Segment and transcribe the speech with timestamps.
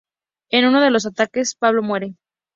[0.49, 2.15] En uno de los ataques Pablo muere.